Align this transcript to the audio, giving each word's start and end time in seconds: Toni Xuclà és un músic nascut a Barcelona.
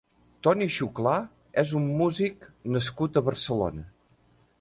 Toni 0.45 0.67
Xuclà 0.75 1.11
és 1.63 1.73
un 1.79 1.85
músic 1.99 2.47
nascut 2.77 3.21
a 3.23 3.27
Barcelona. 3.29 3.85